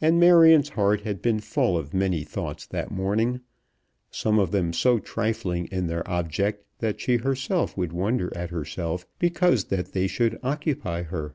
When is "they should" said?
9.92-10.40